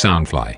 [0.00, 0.56] Soundfly。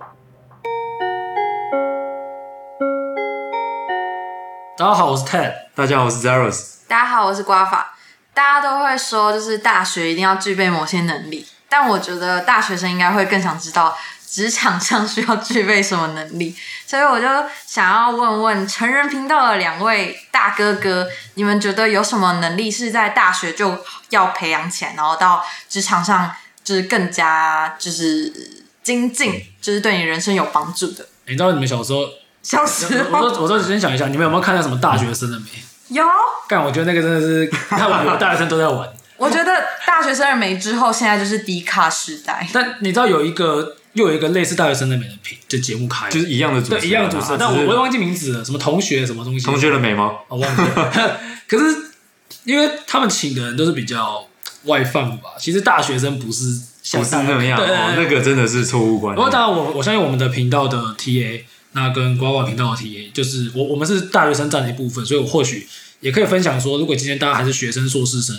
[4.78, 5.52] 大家好，我是 Ted。
[5.74, 6.86] 大家好，我是 Zeros。
[6.86, 7.96] 大家好，我是瓜法。
[8.32, 17.26] 大家都会说，就是大学一定要具备某些能力，但我觉得大学生应该会更想知道职场上需要具备什么能力，所以我就
[17.66, 26.32] 想要问问成人频道的两位大哥哥，你们觉得有什么能力是在大学就要培养起来，然后到职场上
[26.62, 31.06] 就是更加就是精进，就是对你人生有帮助的？
[31.26, 32.04] 你知道你们小时候，
[32.42, 35.46] 小时候我候说我说先想一下，你们有没有看到什么大学生的没？
[35.88, 36.04] 有，
[36.48, 38.88] 但，我觉得那个真的是，看我们大学生都在玩。
[39.18, 39.52] 我觉得
[39.86, 42.48] 大学生的美之后，现在就是低卡时代。
[42.52, 50.12] 但你知道有一个又有一个类似大学生的美的品，就节目开，就是一样的主持人啊对一样的主持人，但我我也忘记名字了，什么同学什么东西，同学的美吗？
[50.26, 51.20] 我忘记了。
[51.46, 51.76] 可是
[52.44, 54.26] 因为他们请的人都是比较
[54.64, 59.42] 外放吧，其实大学生不是像不是那样对对哦，那个真的是错误观不过当。
[59.42, 65.66] 然我，我相信我们的频道的 TA，那跟呱呱频道的 TA，就是我我们是大学生占的一部分，所以我或许
[66.00, 68.36] 也可以分享说，如果今天大家还是学生、硕士生，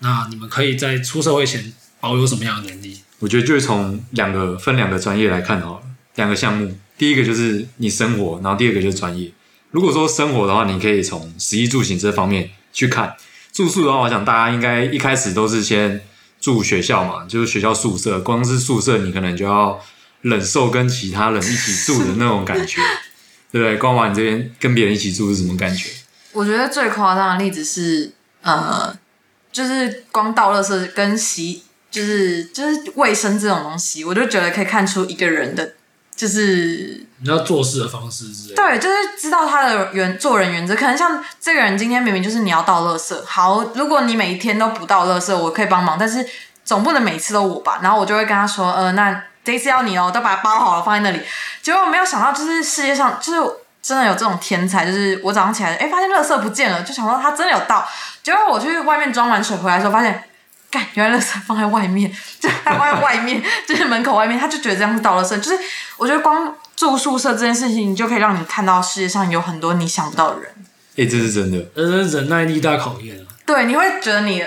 [0.00, 3.00] 那你们可以在出社会前保有什么样的能力？
[3.18, 5.82] 我觉得就是从两个分两个专业来看好了，
[6.14, 6.72] 两个项目。
[6.96, 9.30] 第一个就是你生活，然后第二个就是专业。
[9.70, 13.14] 如果说生活的话，你可以从食衣住行这方面去看。
[13.58, 16.00] 住宿的话，我想大家应该一开始都是先
[16.40, 18.20] 住学校嘛，就是学校宿舍。
[18.20, 19.76] 光是宿舍，你可能就要
[20.20, 22.80] 忍受跟其他人一起住的那种感觉，
[23.50, 23.76] 对不对？
[23.76, 25.90] 光华，你这边跟别人一起住是什么感觉？
[26.30, 28.96] 我觉得最夸张的例子是，呃，
[29.50, 35.74] 就是光倒垃圾跟洗，就是就是卫生这种东西，我就觉得可以看出一个人的，
[36.18, 38.60] 就是你知道做事的方式之类的。
[38.60, 40.74] 对，就是知道他的原做人原则。
[40.74, 46.26] 可能像这个人今天明明就是你要倒垃圾，好，如果你每一天都不倒垃圾，我可以帮忙，但是
[46.64, 47.78] 总不能每次都我吧。
[47.82, 51.22] 然后我就会跟他说，呃，那这一次要你哦，都把它包好了放在那里。
[51.62, 57.88] 结果没有想到，就是世界上就是真的有这种天才，就是我早上起来，哎，发现垃圾不见了，就想说他真的有倒。
[58.24, 60.24] 结果我去外面装完水回来的时候，发现。
[60.70, 65.38] 干，原来垃圾放在外面， 就他放在外面， 就是门口外面，他就觉得这样是倒垃圾。
[65.40, 65.58] 就是
[65.96, 70.50] 我觉得光住宿舍这件事情，你就可以让你看到世界上有很多你想不到的人。
[70.96, 71.58] 哎、这是真的。
[71.74, 73.24] 这是忍耐力大考验啊！
[73.46, 74.42] 对，你会觉得你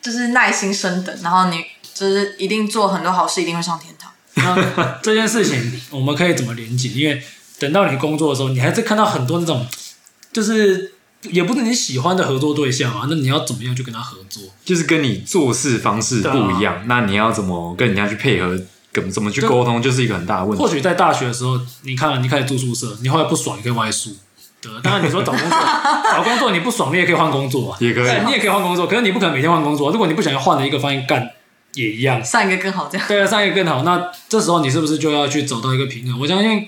[0.00, 4.10] 就是耐心升等，然后你就是一定做很多好事，一定会上天堂。
[4.34, 6.88] 那这件事情我们可以怎么连接？
[6.90, 7.20] 因为
[7.58, 9.66] 等到你工作的时候，你还是看到很多那种，
[10.32, 13.06] 就是也不是你喜欢的合作对象啊。
[13.08, 14.42] 那你要怎么样去跟他合作？
[14.64, 18.58] 就是跟你做事方式不一样，那你要怎么跟人家去配合，
[18.92, 20.62] 怎怎么去沟通，就是一个很大的问题。
[20.62, 24.16] 或许在大学的时候，你看你开始住宿舍，你后来不爽，你可以外宿。
[24.60, 25.58] 对，当然你说找工作，
[26.12, 29.92] 找工作你不爽，你也可以换工作啊，也可以对你也可以换工作，可是你不可能每天换工作。
[29.92, 31.30] 如果你不想要换了一个，方向干
[31.74, 33.06] 也一样，上一个更好，这样。
[33.06, 33.84] 对啊，上一个更好。
[33.84, 36.20] 那这时候你是不是就要去找到一个平衡？
[36.20, 36.66] 我相信，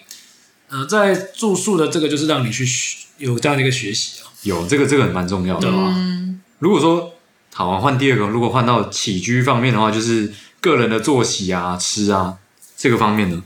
[0.68, 4.19] 呃，在住宿的这个就是让你去学有这样的一个学习啊。
[4.42, 5.60] 有这个这个蛮重要的。
[5.60, 7.12] 对吧嗯，如果说
[7.52, 12.36] 好啊换第二个，如果换到起居方面的话，就是个人的作息啊、吃啊
[12.76, 13.42] 这个方面呢，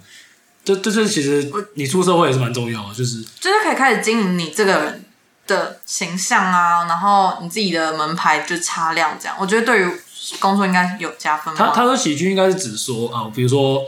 [0.65, 5.04] 这这就是其实你出社会也是蛮重要的，就是就是可以开始经营你这个人
[5.47, 9.37] 的形象啊，然后你自己的门牌就擦亮，这样。
[9.41, 9.91] 我觉得对于
[10.38, 11.66] 工作应该有加分吧。
[11.66, 13.83] 他他说起居应该是指说啊，比如说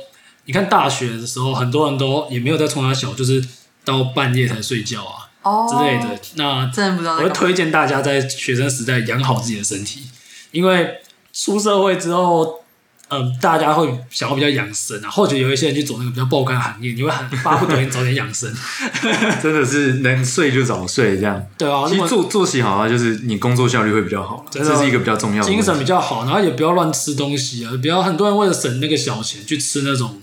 [0.44, 3.46] 你看大学的时候，很多人都也没有在冲他小，就是
[3.84, 6.20] 到半夜才睡觉啊哦之类的。
[6.34, 7.28] 那真的不知道我。
[7.28, 10.02] 推荐大家在学生时代养好自己的身体，
[10.50, 10.98] 因为
[11.32, 12.64] 出社会之后，
[13.08, 18.52] 嗯、大家会想要比较养生啊，或者有一些人去走那个比较爆肝行业，你会很巴不得你早点养生。
[19.40, 21.40] 真的是能睡就早睡这样。
[21.56, 25.48] 对啊，其实如果作作息好啊，就是你工作效率会比较好这是一个比较重要的。
[25.48, 30.20] 精神比较好，然后也不要乱吃东西啊，不要很多人为了省那个小钱去吃那种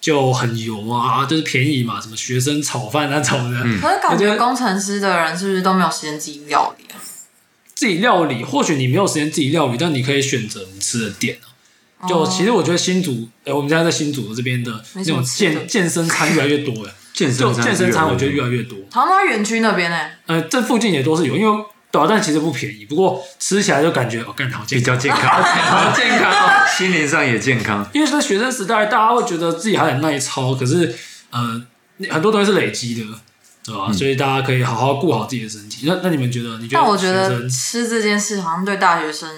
[0.00, 3.80] 就很油啊，就是便宜嘛，什么学生炒饭那种的，嗯。
[3.80, 6.96] 可是感我觉得工程师的人是不是都没有时间自己料理啊？
[7.74, 11.38] 自己料理，或许你没有时间自己料理，但你可以选择你吃的店
[11.98, 12.08] 啊。
[12.08, 18.78] 就其实我觉得新竹，呃，我们现在在新竹这边的那种健健身餐越来越多了， 健身餐健身餐我觉得越越来越多。
[18.90, 19.96] 好像在园区那边呢、
[20.26, 22.84] 呃，这附近也都是有，因为对啊，但其实不便宜。
[22.84, 26.66] 不过吃起来就感觉哦，干好健康，比较健康，好健康哦。
[26.76, 27.88] 心灵上也健康。
[27.92, 30.94] 因为在学生时代，大家会觉得自己还很耐操，可是
[31.30, 31.60] 呃，
[32.10, 33.04] 很多东西是累积的，
[33.64, 33.92] 对吧？
[33.92, 35.86] 所以大家可以好好顾好自己的身体。
[35.86, 36.58] 那那你们觉得？
[36.58, 36.80] 你觉得？
[36.80, 39.28] 但我觉得吃这件事好像对大学生，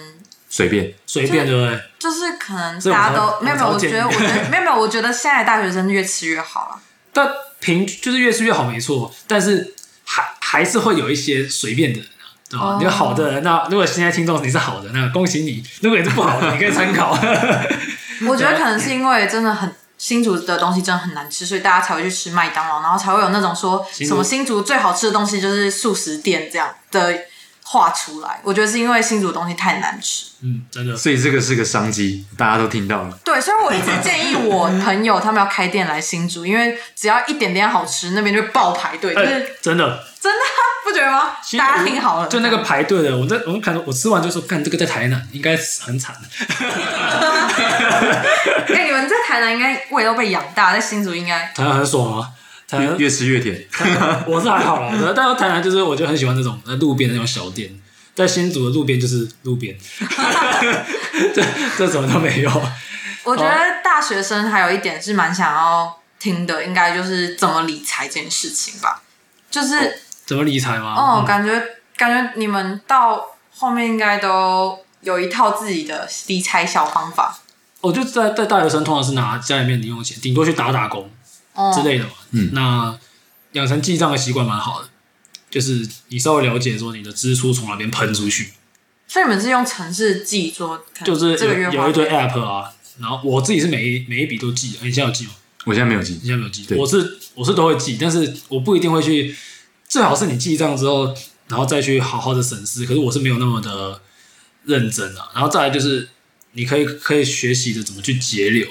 [0.49, 1.79] 随便，随便，对不对？
[1.97, 6.79] 就是可能大家都没有没有，我觉得我觉得没有没有，我觉得现在大学生越吃越好了。
[7.11, 7.27] 但
[7.59, 9.13] 平就是越吃越好，没错。
[9.27, 9.73] 但是
[10.03, 11.99] 还还是会有一些随便的
[12.53, 12.65] 对吧？
[12.67, 17.17] 哦你有好的，那如果现在听众你是好的，那恭喜你；如果你是不好的，你可以参考。
[18.27, 27.13] 我觉得可能是因为真的很新竹的东西真的很难吃，所以大家才会去吃麦当劳，然后才会有那种说什么新竹最好吃的东西就是素食店这样的
[27.63, 28.39] 话出来。
[28.43, 30.25] 我觉得是因为新竹的东西太难吃。
[30.41, 30.95] 嗯，真的。
[30.95, 33.17] 所以这个是个商机，大家都听到了。
[33.23, 41.31] 对，所以我一直建议我朋友他们要开店来新竹，因为只要一点点好吃，那边就会爆排队，就哎、是真的，真的啊 不觉得吗？
[41.57, 46.13] 大家听好了，就那个排队的，我在我看到我吃完就说，看这个在台南应该很惨。
[48.67, 52.27] 哎、你们在台南应该胃都被养大，在新竹应该台南很爽啊，
[52.67, 53.67] 台南越吃越甜，
[54.27, 57.71] 我是还好啦，但是台南就是我就很喜欢那种在路边的那种小店，
[58.15, 59.77] 在新竹的路边就是路边，
[61.33, 61.43] 这
[61.77, 62.49] 这什么都没有。
[63.23, 69.01] 我觉得大学生还有一点是蛮想要听的，应该就是怎么理财这件事情吧。
[69.49, 70.95] 就是怎么理财吗？
[70.97, 71.63] 哦，嗯感觉
[71.95, 73.25] 感觉你们到
[73.55, 77.39] 后面应该都有一套自己的理财小方法
[77.81, 81.09] 我就在在大学生通常是拿家里面零用钱，顶多去打打工哦
[81.75, 82.11] 之类的嘛。
[82.31, 82.99] 嗯那
[83.53, 84.89] 养成记账的习惯蛮好的，
[85.49, 88.53] 就是你稍微了解说你的支出从哪边喷出去，
[89.07, 92.73] 所以你们是用城市记说，可能就是这个月有有一堆 app 啊。
[92.99, 95.31] 然后我自己是每一每一笔都记，你现在有记吗？
[95.65, 96.19] 我现在没有记你。
[96.19, 96.63] 现在没有记？
[96.65, 99.35] 对我是我是都会记，但是我不一定会去。
[99.87, 101.15] 最好是你记账之后，
[101.47, 102.85] 然后再去好好的审视。
[102.85, 104.01] 可是我是没有那么的
[104.65, 105.29] 认真啊。
[105.35, 106.09] 然后再来就是，
[106.53, 108.67] 你可以可以学习的怎么去节流。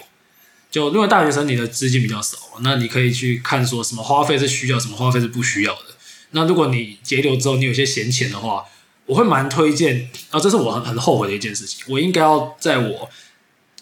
[0.72, 5.82] 就因为大学生你的资金比较少，那你可以去看说什么花费是需要，什么花费是不需要的。
[6.30, 8.64] 那如果你节流之后，你有些闲钱的话，
[9.04, 10.08] 我会蛮推荐。
[10.30, 11.84] 啊，这是我很很后悔的一件事情。
[11.88, 13.10] 我应该要在我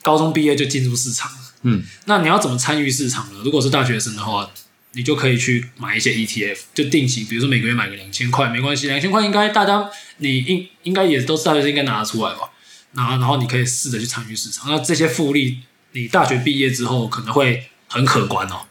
[0.02, 1.30] 高中毕业就进入市场。
[1.62, 3.40] 嗯，那你要怎么参与市场呢？
[3.44, 4.50] 如果是大学生的话，
[4.92, 12.50] 你就可以去买一些 ETF，就定期，比如说每个月买个两千块，没关系，两千块应该大家你应应该也都是大学生应该拿得出来吧？
[12.94, 15.60] 然后然后你可以试着去参与市场，那这些复利
[15.92, 18.62] 你大学毕业之后可能会很可观哦。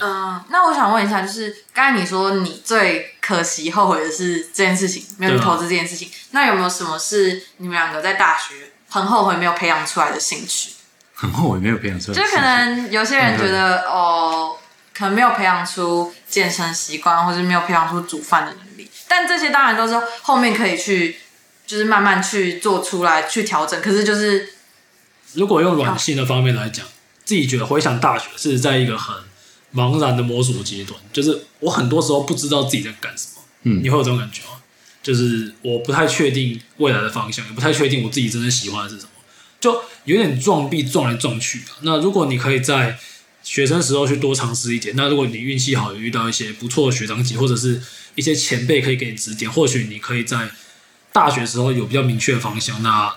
[0.00, 6.10] 嗯，那我想问一下，就是刚才你说你最可惜、后悔的是这件事情，没有去投资这件事情。
[6.32, 10.72] 那有没有什么是你们两个在大学很后悔没有培养出来的兴趣？
[11.14, 12.18] 很后悔没有培养出来。
[12.18, 14.56] 就可能有些人觉得哦，
[14.92, 18.90] 可能没有培养出健身习惯，或者没有培养出煮饭的能力。
[19.06, 21.16] 但这些当然都是后面可以去，
[21.64, 23.80] 就是慢慢去做出来去调整。
[23.80, 24.53] 可是就是
[25.34, 26.86] 如果用软性的方面来讲，
[27.24, 29.16] 自己觉得回想大学是在一个很
[29.74, 33.42] 茫然的摸索阶段，就是我很多时候不知道自己在干什么。
[33.64, 34.50] 嗯你会有这种感觉吗？
[35.02, 39.10] 就是我不太确定未来的方向，也不太确定我自己真正喜欢的是什么，
[39.60, 41.66] 就有点撞壁撞来撞去的。
[41.82, 42.98] 那如果你可以在
[43.42, 47.82] 学生时候去多尝试一点，那如果你运气好，有遇到一些不错的学长姐或者是
[48.14, 50.50] 一些前辈可以给你指点，或许你可以在
[51.12, 53.14] 大学时候有比较明确的方向，那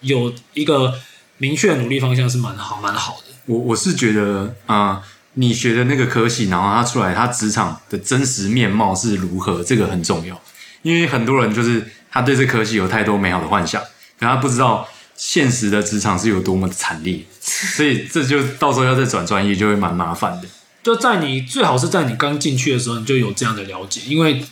[0.00, 0.98] 有一个
[1.38, 3.34] 明确的努力方向是蛮好蛮好的。
[3.46, 5.02] 我我是觉得啊、呃
[5.38, 10.40] 你学的那个科系，然后他出来，他职场的真实面貌是如何，这个很重要。
[10.80, 13.78] 因为很多人就是他对这科系有太多美好的幻想，
[14.18, 20.48] 可他不知道现实的职场是有多么的惨烈，所以这就到时候要再转专业就会蛮麻烦的。
[20.82, 24.42] 就在你最好是在你刚进去的时候，你就有这样的了解，因为，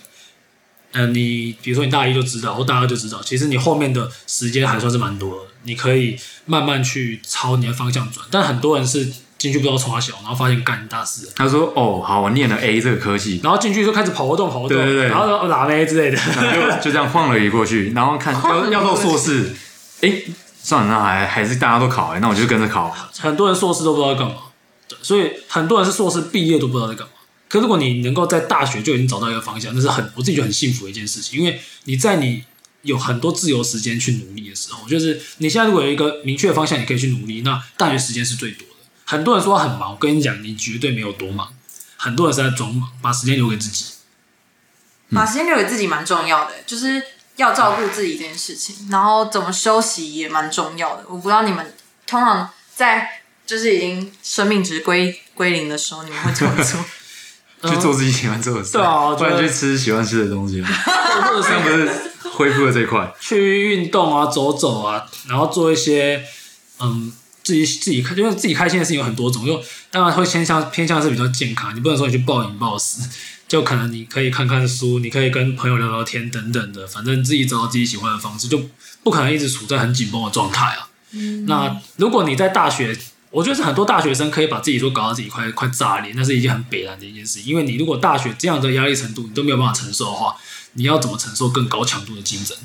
[0.95, 8.25] 呃，你比如说你大一就知道，或大二就知道，其实你后面的时间还算是蛮多的，你可以慢慢去朝你的方向转。
[8.31, 9.05] 但很多人是
[9.37, 19.53] 进去不知道从哪小，然后发现干大事，他说：“哦，好，我念了 A 这个科系，然后进去就开始跑活动跑活动，对对对然后拉 A 之类的，然后就就这样晃了一过去，然后看要要到硕士，
[20.01, 20.25] 诶，
[20.63, 22.95] 算了，那还还是大家都考、欸，那我就跟着考。
[23.19, 24.37] 很多人硕士都不知道在干嘛，
[24.89, 27.11] 对，所以很多人是硕士毕业都不知道在干嘛。
[27.55, 32.43] 可如果你能够在大学就已经找到一个方向，那是很我自己觉得很幸福的一件事情，因为你在你
[32.83, 38.75] 有很多自由时间去努力的时候，就是你现在如果有一个明确的方向，你可以去努力，那大学时间是最多的。
[39.05, 41.55] 很多人说他很忙，我跟你讲，你绝对没有多忙，
[41.97, 43.85] 很多人是在装忙，把时间留给自己。
[45.13, 47.01] 把时间留给自己蛮重要的，就是
[47.37, 51.05] 要照顾自己这件事情，然后怎么休息也蛮重要的。
[51.09, 51.73] 我不知道你们
[52.05, 56.85] 通常在就是已经生命值归归零的时候，你们会怎么做？
[57.69, 61.91] 去做自己喜欢做的事，对啊不然去吃喜欢吃的东西， 或者这样不是
[62.31, 63.13] 恢复了这一块？
[63.21, 66.23] 去运动啊，走走啊，然后做一些
[66.81, 73.03] 嗯自己自己开，因为自己开心的事情有很多种，就当然会偏向偏向是比较健康，你不能说你去暴饮暴食，
[73.47, 78.61] 就可能你可以看看书，你可以跟朋友聊聊天等等的，反正自己找到自己喜欢的方式，就
[79.03, 80.89] 不可能一直处在很紧绷的状态啊。
[81.47, 82.97] 那如果你在大学，
[83.35, 87.41] 我觉得是很多大学生可以把自己说搞到自己快快炸裂，那是一件很悲然的一件事。
[87.41, 90.37] 因为你如果大学这样的压力程度你都没有办法承受的话，
[90.75, 92.57] 你要怎么承受更高强度的竞争？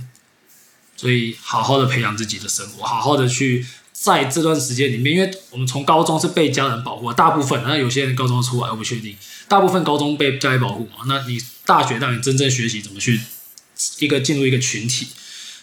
[0.95, 13.19] 所以好好的培养自己的生活，好好的去在这段时间里面，因为我们从高中是被家人保护，大部分，那有些人高中出来我不确定，大部分高中被家里保护嘛，那你大学让你真正学习怎么去
[13.97, 15.07] 一个进入一个群体，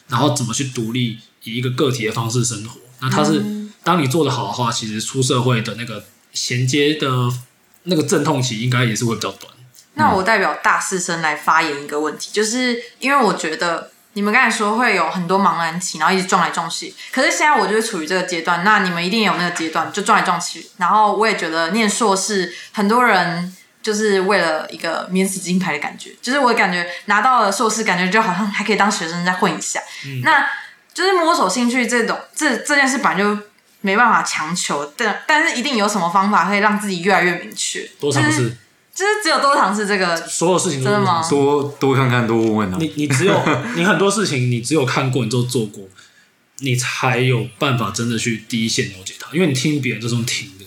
[0.08, 3.40] 然后怎么去独立以一个个体的方式生活，那它是
[3.86, 7.08] 当你做得好的话，其实出社会的那个衔接的
[7.84, 9.52] 那个阵痛期应该也是会比较短。
[9.94, 16.92] 那我代表大四生来发言一个问题，就是因为我觉得你们刚才说会有很多茫然期，然后一直撞来撞去。
[17.12, 20.66] 可是现在我就是处于这个阶段，那你们一定有那个阶段，就撞来撞去。
[20.78, 29.80] 然后我也觉得念硕士，很多人就是为了一个免死金牌的感觉， 就是我感觉拿到了硕士，感觉就好像还可以当学生再混一下。
[30.24, 30.44] 那
[30.92, 33.38] 就是摸索兴趣这种，这这件事本来就
[33.86, 37.88] 没办法强求，但但是一定有什么方法可以让自己越来越明确。
[38.00, 38.56] 多尝试，
[38.92, 42.76] 就是只有多尝试这个所有事情都真的吗多多看看，多问问啊。
[42.80, 43.40] 你你只有
[43.76, 45.84] 你很多事情你只有看过，你只有做过，
[46.58, 49.30] 你才有办法真的去第一线了解它。
[49.32, 50.64] 因为你听别人就是用听的，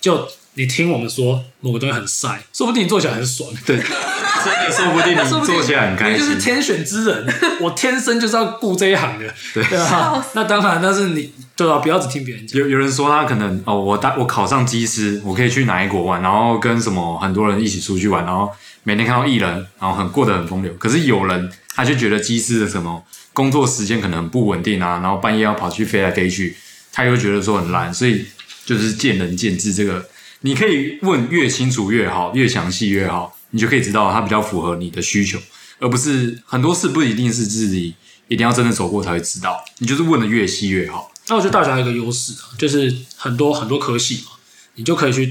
[0.00, 3.50] 就你听我们说某个东西很晒，说不定你做起来很爽。
[3.66, 6.40] 对，真的说不定你 做起来很开心你就是。
[6.40, 10.24] 天选之人， 我天生就是要顾这一行的，对对啊。
[10.32, 12.58] 那当然，但是你对啊，不要只听别人讲。
[12.58, 18.50] 有有人说他可能哦，我大我考上机师，我可以去哪一国玩，然后跟什么很多人一起出去玩，然后
[18.82, 20.72] 每天看到艺人，然后很过得很风流。
[20.78, 26.56] 可是有人他就觉得机师的什么工作时间可能很不稳定啊，然后半夜要跑去飞来飞去，
[26.92, 28.24] 他又觉得说很烂，所以
[28.64, 29.74] 就是见仁见智。
[29.74, 30.06] 这个
[30.46, 35.40] 你可以问越清楚越好，越详细越好，你就可以知道它比较符合你的需求，
[35.80, 37.94] 而不是很多事不一定是自己
[38.28, 41.10] 一定要真的走过才会知道，你就是问的越细越好。
[41.26, 44.30] 那我觉得大学还有一个优势啊，就是很多很多科系嘛，
[44.76, 45.26] 你就可以去，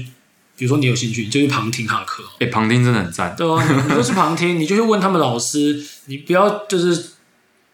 [0.54, 3.34] 比如说你有兴趣，你就去旁听他的课，哎、旁听真的很赞。
[3.34, 7.12] 对啊，你你就去旁听，你就去问他们老师，你不要就是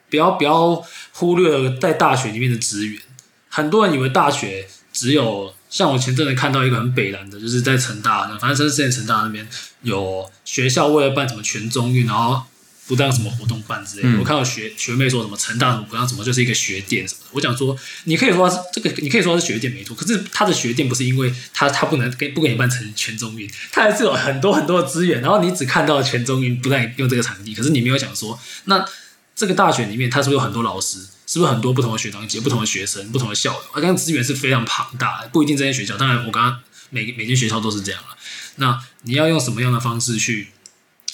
[0.09, 0.81] 不要不要
[1.15, 3.01] 忽略了在大学里面的资源。
[3.49, 9.49] 很多人以为大学只有像我前阵子看到一个很北蓝的，就是在成大，反正是之前成大那边
[9.81, 12.43] 有学校为了办什么全中运，然后
[12.87, 14.09] 不当什么活动办之类的。
[14.11, 17.31] 嗯我看到学学妹说什么成大什么不让什么，就是一个学店什么的。
[17.33, 17.75] 我讲说，
[18.05, 28.85] 你可以说是这个，你可以说是学店没错，可是他的学店不是因为他他不能给不给你办成全中运，他还是有很多很多的资源，然后你只看到全中运不让你用这个场地，可是你没有想说，那
[29.35, 30.99] 这个大学里面它是不是有很多老师？
[31.33, 33.59] 是不是很多不同的学长姐、不同的学生、不同的校友？
[33.59, 35.97] 啊刚刚资源是非常庞大的，不一定这间学校。
[35.97, 36.61] 当然，我刚刚
[36.91, 38.09] 每每间学校都是这样了。
[38.57, 40.49] 那你要用什么样的方式去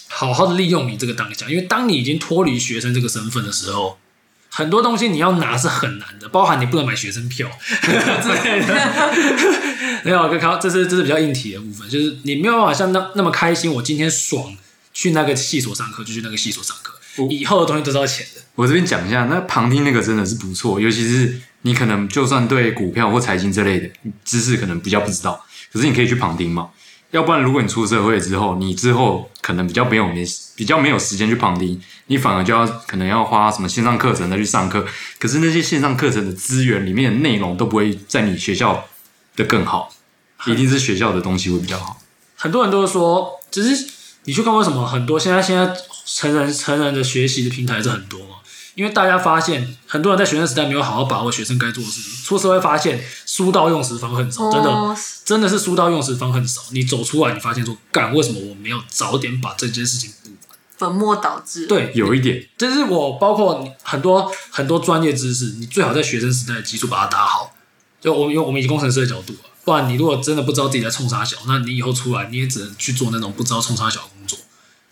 [0.08, 1.48] 好好的利用你这个当下？
[1.48, 4.00] 因为当你已经脱离学生这个身份的时候，
[4.48, 10.02] 很多东西你要拿是很难的，包含你不能买学生票 之类的。
[10.04, 13.72] 没有，跟考这是这是比较硬体的部分，就是你没有办法像那那么开心。
[13.72, 14.56] 我今天爽
[14.92, 18.42] 去那个系所上课，就去那个系所上课，以后的东西都是要钱的。
[18.54, 23.90] 我这边讲一下，那旁听那个真的是不错，尤其是你可能就算对股票或财经这类的
[24.24, 26.70] 知识可能比较不知道，可是你可以去旁听嘛。
[27.10, 30.22] 要不然，如果你出社会之后，你之后可能比较没有没
[30.54, 34.84] 比较没有时间去旁听，你反而就要可能要花什么线上课程再去上课。
[35.18, 38.84] 可是那些线上课程的资源里面的内容都不会在你学校
[39.36, 39.90] 的更好，
[40.46, 41.98] 一定是学校的东西会比较好。
[42.36, 43.88] 很多人都说，只是
[44.28, 48.36] 你去看为什么很多现在现在成人成人的学习的平台是很多嘛？
[48.74, 54.94] 因为大家发现很多人在学生时代没有好好把握学生该做的事情，出社会发现书到用时方恨少，真的哦
[55.24, 56.60] 真的是书到用时方恨少。
[56.72, 60.58] 你走出来，你发现说，干为什么我没有早点把这件事情补完？
[60.78, 67.54] 本末倒置。，对，有一点，这是我包括你很多很多专业知识，你最好在学生时代的基础把它打好。
[67.98, 74.38] 就我们用我们以工程师的角度啊，不然你如果真的不知道自己在冲啥小，那你以后出来你也只能去做那种不知道冲啥小的工作，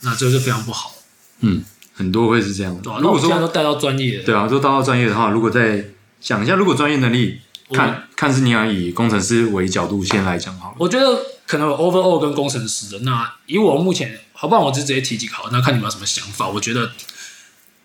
[0.01, 0.93] 那这就是非常不好，
[1.41, 1.65] 嗯，
[1.95, 2.99] 很多会是这样的对啊、。
[3.01, 5.83] 如果现在都带到专业，对啊，都带到专业的话，如果再
[6.21, 7.41] 想一下，如果专业能力，
[7.73, 10.77] 看看是你要以工程师为角度先来讲好了。
[10.79, 12.99] 我觉得可能有 overall 跟工程师的。
[12.99, 14.67] 那以我目前，好不好？
[14.67, 16.47] 我就直接提几个好，那看你们有什么想法。
[16.47, 16.93] 我觉得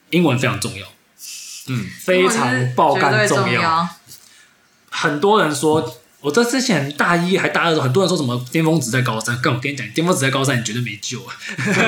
[0.10, 0.86] 英文非常重要，
[1.68, 3.88] 嗯，非常爆绝对干重要。
[4.90, 9.38] 很多人说，我在之前大一还大二的时候，很多人说什么巅峰值在高三。
[9.44, 11.36] 但，我跟你讲，巅峰值在高三，你绝对没救啊！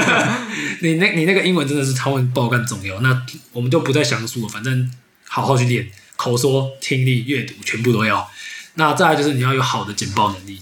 [0.82, 3.00] 你那，你那个英文真的是超爆干重要。
[3.02, 3.22] 那
[3.52, 4.92] 我们就不再详述了，反正
[5.28, 8.28] 好好去练，口说、听力、阅读全部都要。
[8.74, 10.60] 那再来就是你要有好的简报能力。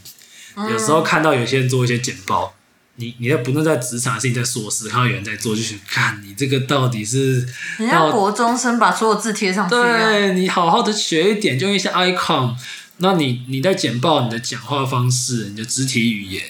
[0.69, 2.53] 有时候看到有些人做一些简报，
[2.95, 7.47] 你你在不论在职场还是你在硕士，看到有人在做，就是看你这个到底是
[7.77, 12.53] 人家国中生把所有字贴上去啊，对你好好的学一点，就用一些 icon。
[13.01, 16.43] 那你你在简报你的讲话方式、你的肢体语言、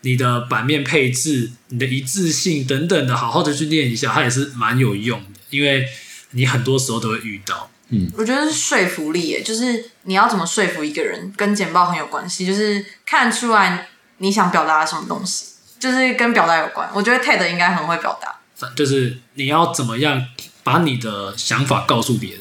[0.00, 5.40] 你的版面配置、你的一致性等等的，好好的去练一下，它也是蛮有用的。
[5.50, 5.86] 因为
[6.30, 7.70] 你很多时候都会遇到。
[7.90, 15.44] 嗯我觉得是说服力耶，就是你要怎么说服一个人，跟简报很有关系，就是看得出来你想表达什么东西，
[15.78, 16.88] 就是跟表达有关。
[16.94, 18.40] 我觉得 TED 应该很会表达。
[18.74, 20.26] 就是你要怎么样
[20.62, 22.40] 把你的想法告诉别人。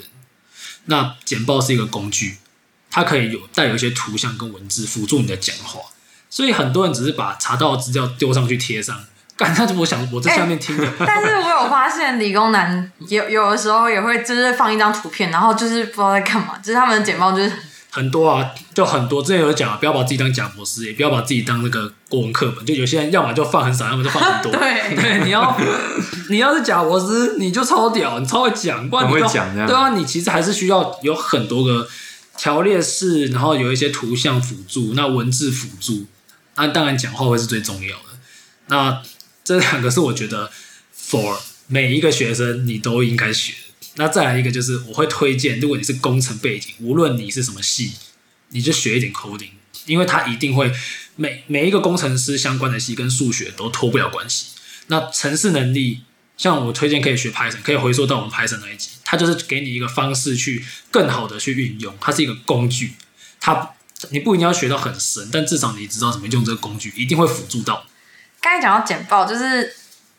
[0.86, 2.38] 那简报是一个工具，
[2.92, 5.80] 它可以有带有一些图像跟文字辅助你的讲话，
[6.30, 8.96] 所以很多人只是把查到的资料丢上去贴上。
[9.38, 17.52] 干，那我想我在下面听的， 但是我有发现理工男有有的时候也会就是放一张图片，然后就是不知道在干嘛，就是他们的简报就是
[17.90, 19.22] 很多啊，就很多。
[19.22, 22.64] 之前有讲，不要把自己当假博士，也不要把自己当那个国文课本。
[22.66, 24.52] 就有些人要么就放很少，要么就放很多。
[24.60, 25.58] 对对，你要
[26.30, 31.88] 你要是假博士，你就超屌，你超会讲，不然你会讲这样对啊，你其实还是需要有很多个
[32.38, 36.08] 条列式，然后有一些图像辅助，那文字辅助，
[36.56, 38.04] 那当然讲话会是最重要的。
[38.68, 39.04] 那
[39.44, 40.52] 这两个是我觉得
[40.96, 43.54] for 每一个学生你都应该学。
[43.96, 47.92] 那再来一个就是我会推荐，如果你是工程背景，无论你是什么系，
[48.50, 49.50] 你就学一点 coding，
[49.86, 50.72] 因为它一定会
[51.18, 54.48] 每每一个工程师相关的系跟数学都脱不了关系。
[54.88, 56.02] 那城市能力，
[56.42, 62.96] 像我推荐可以学 Python，可以回溯到我们 Python 那一集，它就是给你一个方式去更好的去运用，它是一个工具，
[63.40, 63.74] 它
[64.10, 67.86] 你不一定要学到很深，但至少你知道怎么用这个工具，一定会辅助到。
[68.42, 69.72] 刚才讲到简报，就是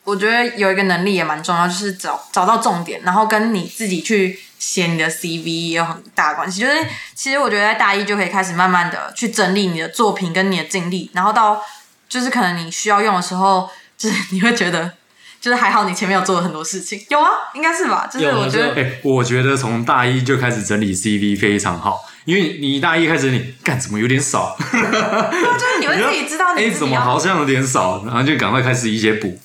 [0.04, 6.60] 我觉得有一个能力也蛮重要，就是找找到重点，然后跟你自己去写你的 CV 也有很大关系。
[6.60, 6.86] 就是
[7.16, 11.60] 其实我觉得在大一就可以开始慢慢的去整理你的作品跟你的经历，然后到
[12.08, 14.92] 就是可能你需要用的时候，就是你会觉得。
[15.42, 18.08] 就是还好，你前面有做了很多事情，有啊，应该是吧？
[18.10, 29.36] 就是我觉得这哎、我觉得从大一就开始整理 CV 非常好，因为你大一开始你干怎么有点少， 就是你会自己知道哎、怎么你自己要，好像有点少，然后就赶快开始一些补，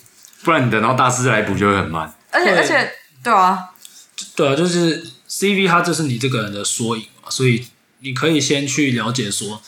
[0.43, 2.13] 不然你等到大四来补就会很慢。
[2.31, 2.91] 而且而且
[3.23, 3.69] 对啊，
[4.35, 7.65] 对啊，就是 CV 它就是你这个人的缩影嘛，所以
[8.01, 9.59] 你可以先去了解说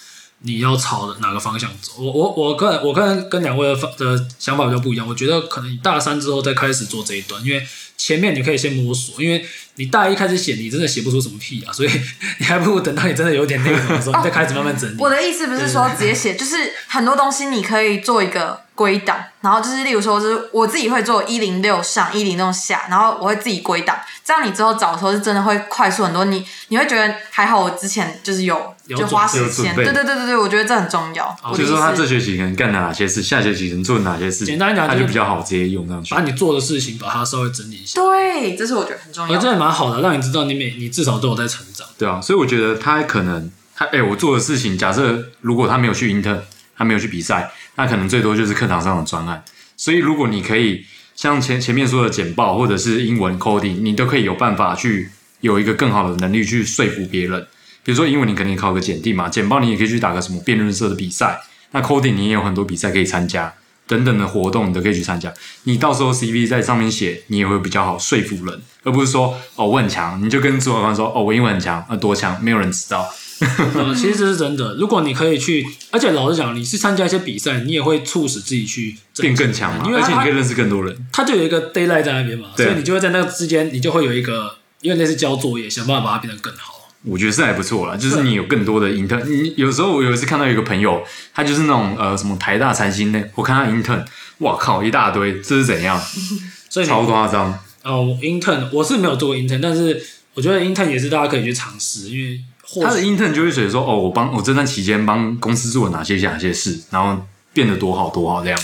[0.42, 1.94] 你要朝哪个方向走。
[1.98, 7.62] 我我我个人我个人跟两位的的想法比较不一样，我觉得可能你大三之后再开始做这一段，因为
[8.00, 11.90] 前面你可以先摸索，因为你大一开始写，你真的写不出什么屁啊，所以
[12.40, 14.96] 你还不如等到你真的有点内容的时候，你再开始慢慢整理。
[14.98, 16.56] 我的意思不是说直接写，就是
[16.88, 26.24] 很多东西你可以做一个归档，然后就是例如说，就是我自己会做一零六上一零六下，然后我会自己归档，这样你之后找的时候是真的会快速很多。
[26.24, 31.38] 你你会觉得还好，我之前就是有有就花时间，对对对对对，我觉得这很重要。
[31.44, 36.22] 我的意就是说他这学期可能干了哪些事，下学期能做哪些事，简单讲就是他就比较好直接用上去把。
[36.22, 39.42] 你做的事情把它稍微整理一下，对，这是我觉得很重要我觉得。
[39.42, 41.88] 这也蛮好的，让你知道你每你至少都有在成长。
[41.98, 46.40] 对啊，所以我觉得他可能他哎、我做的事情，假设如果他没有去 intern，
[46.76, 49.44] 他没有去比赛，那可能最多就是课堂上的专案。
[49.78, 55.10] 所以如果你可以像前前面说的简报或者是英文 coding，你都可以有办法去
[55.42, 57.48] 有一个更好的能力去说服别人。
[57.84, 61.42] 比如说英文，你肯定考个简定嘛，简报你也可以去打个什么辩论社的比赛。
[61.72, 63.54] 那 coding 你也有很多比赛可以参加，
[63.90, 65.34] 等等的活动你都可以去参加。
[65.64, 73.10] 你到时候 CV 在上面写，你也会比较好说服人，而不是说哦我很强，你就跟主管说哦我英文很强，呃多强，没有人知道。
[73.40, 74.76] 呃， 其实这是真的。
[74.76, 81.08] 如果你可以去，而且老实讲，你是参加一些比赛，你也会促使自己去变更强嘛，因为而且你可以认识更多人。
[81.12, 86.79] 他就有一个 d a y l i g h t 在那边嘛，所以你就会在那个之间，你就会有一个，因为类似交作业，想办法把它变得更好。
[87.04, 89.24] 我觉得是还不错啦，就是你有更多的 intern。
[89.24, 91.02] 你有时候我有一次看到有一个朋友，
[91.34, 94.06] 他就是那种呃什么台大财经的，我看他 intern，
[94.40, 96.00] 哇靠一大堆，这是怎样？
[96.70, 97.58] 所以你超夸张。
[97.84, 108.60] 哦，intern 我是没有做过 intern，但是我觉得 intern 也是大家可以去尝试，因为或他的许 intern 就会写说哦，我帮我这段期间帮公司做了哪些哪些事，然后变得多好多好这样，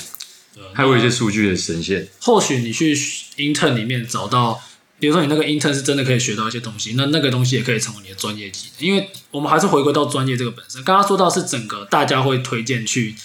[0.73, 2.05] 还有一些数据的呈现。
[2.21, 2.93] 或许你去
[3.37, 4.61] intern 里面找到，
[4.99, 8.87] 比如说你那个 intern 是真的可以学到一些东西，那那个东西也可以成为你的专业技能。
[8.87, 10.83] 因为我们还是回归到专业这个本身。
[10.83, 13.15] 刚刚说到是整个大家会推荐去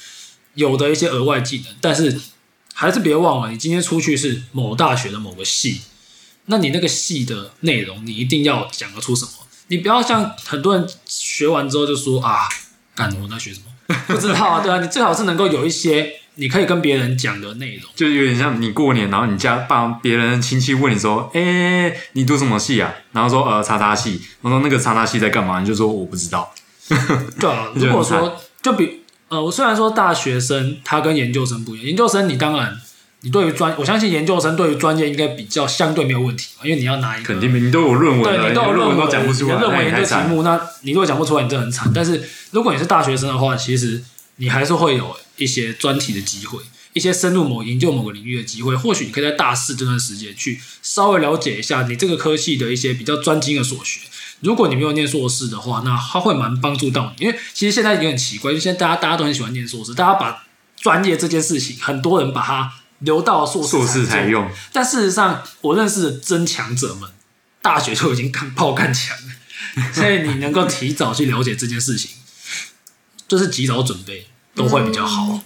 [0.55, 2.21] 有的一些额外技能，但是
[2.75, 5.83] 还是别忘了，你今天出去是某大学的某个系，
[6.47, 9.31] 那你那个系的内容你一定要讲得出什么。
[9.69, 12.49] 你不要像很多人学完之后就说啊，
[12.95, 13.67] 干我在学什么？
[14.07, 17.85] 不知道啊，对啊，你最好是能够有一些你可以跟别人讲的内容。
[17.95, 26.53] 就有点像你过年，然后你家爸别人亲戚问你说：“哎、你读什么系啊？”然后说：“呃，叉叉系。”我说：“那个叉叉系在干嘛？”你就说：“我不知道。
[27.39, 32.77] 对啊，如果说就比呃，我虽然说大学生他跟研究生不一样，研究生你当然
[33.21, 39.95] 你对于专，我相信研究生对于专业应该比较相对没有问题嘛，因为你要拿一个肯定没，你都有论文了，对你都有论文都讲不出来，论文研。
[39.95, 41.93] 究题目，那你如果讲不出来，你真的很惨。
[41.95, 44.03] 但是如果你是大学生的话，其实
[44.37, 54.03] 你还是会有一些专题的机会，一些深入某研究某个领域的机会，或许你可以在大四这段时间去稍微了解一下你这个科系的一些比较专精的所学。
[54.41, 67.11] 如果你没有念硕士的话，那它会蛮帮助到你，因为其实现在有点奇怪，就现在大家大家都很喜欢念硕士，大家把专业这件事情，很多人把它留到硕士硕士才用，但事实上，我认识的真强者们，
[67.61, 72.11] 大学就已经干爆干强了，所以你能够提早去了解这件事情，
[73.29, 75.41] 就是及早准备都会比较好。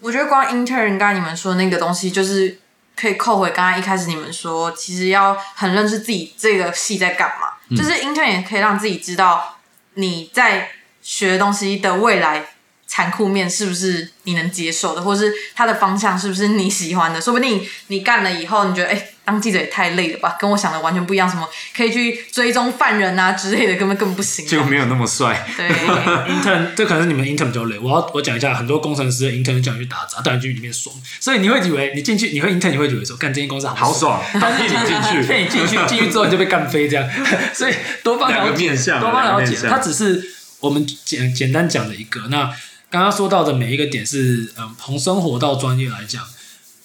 [0.00, 2.60] 我觉得光 intern 刚才你们说的那个东西，就是
[2.96, 7.76] 可以扣回刚刚一开始你们说，其实要很认识自己这个系在干嘛。
[7.76, 9.58] 就是 intern 也可以让自己知道
[9.94, 10.70] 你在
[11.02, 12.46] 学的东西的未来
[12.86, 17.20] 残酷面是不是你能接受的，或是它的方向是不是你喜欢的。
[17.20, 21.28] 说不定你干了以后，你觉得哎、当记者也太累了吧，跟我想的完全不一样。
[21.28, 24.46] 什么可以去追踪犯人啊之类的，根本根本不行。
[24.46, 25.46] 就没有那么帅。
[25.54, 25.68] 对，
[26.32, 37.06] intern 这可能是你们 intern 比较累，我要我讲一下，很多工程师的 intern 想去打杂，当然去里面爽，所以你会以为你进去，你会 intern，你会以为说干这间公司好爽，但是骗你进去， 骗你进去，进去之后你就被干飞这样，
[37.52, 42.22] 所以多方两了解，面向啊多方了解两个面，向它只是我们简简单讲的一个。
[42.28, 42.50] 那
[42.90, 46.22] 刚刚说到的每一个点是，嗯，从生活到专业来讲，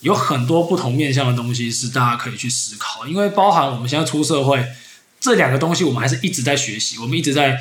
[0.03, 4.63] 有很多不同面向的东西是大家可以去思考，因为包含我们现在出社会
[5.19, 7.59] 这两个东西，我们还是一直在学习，我们一直在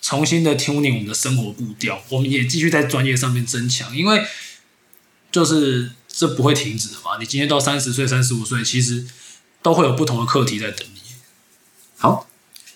[0.00, 4.24] 重新的 tuning 我们的生活步调，我们也继续在专业上面增强，因为
[5.32, 7.18] 就是这不会停止的嘛。
[7.18, 9.04] 你今天到三十岁、三十五岁，其实
[9.60, 11.00] 都会有不同的课题在等你。
[11.98, 12.28] 好，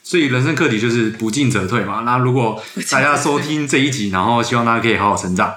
[0.02, 2.00] 所以人生课题就是不进则退嘛。
[2.00, 5.54] 那如果大家收听这一集，然后希望大家可以好好成长。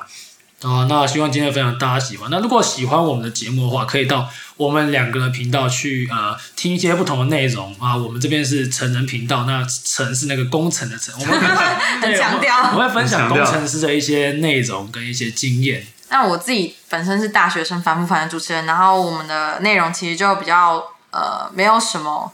[0.61, 2.29] 啊，那希望今天的分享大家喜欢。
[2.29, 7.95] 那如果喜欢我们的节目的话，可以到我们两个的频道去呃听一些不同的内容啊。
[7.95, 11.39] 我们这边是成人频道，那成是那个工程的成，我们
[12.01, 12.71] 很强调。
[12.73, 15.87] 我会分享工程师的一些内容跟一些经验。
[16.09, 22.29] 那我自己本身是大学生反不反的主持人，然后我们的内容其实就比较呃没有什么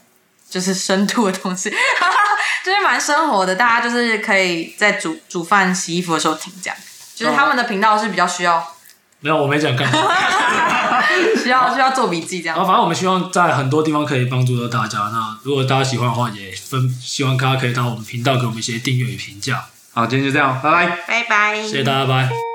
[0.49, 1.69] 就是深度的东西，
[2.65, 6.77] 就是蛮生活的，大家就是可以在煮煮饭、洗衣服的时候听，这样。
[7.15, 8.63] 就是他们的频道是比较需要
[9.21, 9.97] 没有，我没讲干嘛。
[11.41, 12.57] 需要需要做笔记这样。
[12.57, 14.99] 然后反正我们希望在很多地方可以帮助到大家。
[15.11, 19.65] 那如果大家喜欢的话，也分希望大家可以到我们频道给我们一些订阅与评价。
[19.93, 20.97] 好，今天就这样，拜拜。
[21.07, 22.54] 拜拜，谢谢大家，拜。